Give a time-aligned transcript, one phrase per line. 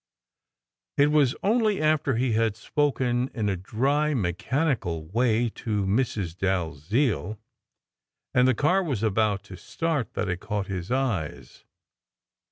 [0.97, 6.35] It was only after he had spoken in a dry, mechanical way to Mrs.
[6.35, 7.37] Dalziel,
[8.33, 11.65] and the car was about to start, that I caught his eyes.